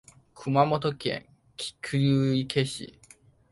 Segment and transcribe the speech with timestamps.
[0.33, 1.27] 熊本県
[1.57, 1.97] 菊
[2.35, 2.99] 池市